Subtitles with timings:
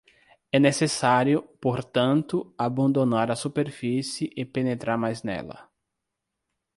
[0.51, 5.69] É necessário, portanto, abandonar a superfície e penetrar mais nela.